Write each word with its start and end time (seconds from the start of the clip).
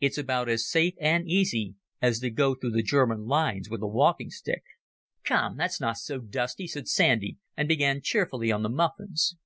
It's 0.00 0.16
about 0.16 0.48
as 0.48 0.66
safe 0.66 0.94
and 0.98 1.28
easy 1.28 1.74
as 2.00 2.20
to 2.20 2.30
go 2.30 2.54
through 2.54 2.70
the 2.70 2.82
German 2.82 3.26
lines 3.26 3.68
with 3.68 3.82
a 3.82 3.86
walking 3.86 4.30
stick." 4.30 4.62
"Come, 5.24 5.58
that's 5.58 5.78
not 5.78 5.98
so 5.98 6.20
dusty," 6.20 6.66
said 6.66 6.88
Sandy, 6.88 7.36
and 7.54 7.68
began 7.68 8.00
cheerfully 8.00 8.50
on 8.50 8.62
the 8.62 8.70
muffins. 8.70 9.36